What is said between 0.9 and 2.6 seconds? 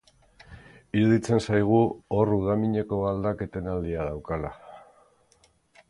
Iruditzen zaigu hor uda